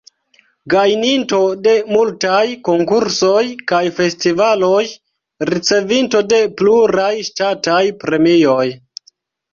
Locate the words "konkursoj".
2.69-3.43